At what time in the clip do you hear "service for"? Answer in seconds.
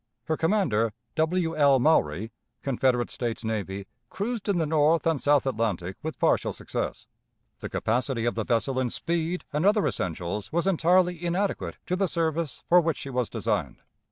12.07-12.81